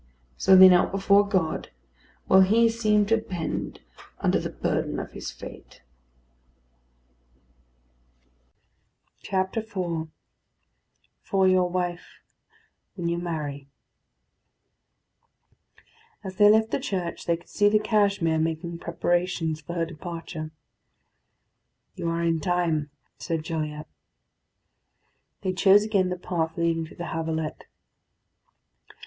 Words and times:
So 0.35 0.55
they 0.55 0.67
knelt 0.67 0.89
before 0.89 1.27
God; 1.27 1.69
while 2.25 2.41
he 2.41 2.69
seemed 2.69 3.07
to 3.09 3.17
bend 3.17 3.81
under 4.19 4.39
the 4.39 4.49
burden 4.49 4.97
of 4.99 5.11
his 5.11 5.29
fate. 5.29 5.83
IV 9.31 9.51
FOR 9.67 11.47
YOUR 11.47 11.69
WIFE: 11.69 12.07
WHEN 12.95 13.09
YOU 13.09 13.19
MARRY 13.19 13.67
As 16.23 16.37
they 16.37 16.49
left 16.49 16.71
the 16.71 16.79
church 16.79 17.25
they 17.27 17.37
could 17.37 17.47
see 17.47 17.69
the 17.69 17.77
Cashmere 17.77 18.39
making 18.39 18.79
preparations 18.79 19.61
for 19.61 19.73
her 19.73 19.85
departure. 19.85 20.49
"You 21.93 22.09
are 22.09 22.23
in 22.23 22.39
time," 22.39 22.89
said 23.19 23.43
Gilliatt. 23.43 23.85
They 25.41 25.53
chose 25.53 25.83
again 25.83 26.09
the 26.09 26.17
path 26.17 26.57
leading 26.57 26.85
to 26.85 26.95
the 26.95 27.09
Havelet. 27.13 27.65